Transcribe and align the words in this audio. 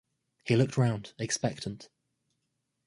He 0.45 0.55
looked 0.55 0.77
round, 0.77 1.13
expectant. 1.19 1.89